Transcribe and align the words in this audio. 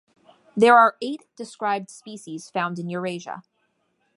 There 0.57 0.75
are 0.79 0.97
eight 0.99 1.27
described 1.35 1.91
species 1.91 2.49
found 2.49 2.79
in 2.79 2.89
Eurasia. 2.89 3.43